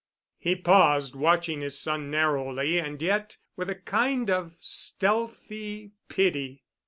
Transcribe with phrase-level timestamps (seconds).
[0.39, 6.63] He paused, watching his son narrowly and yet with a kind of stealthy pity.